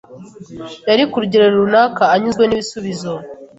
[0.89, 3.13] Yari, ku rugero runaka, anyuzwe n'ibisubizo.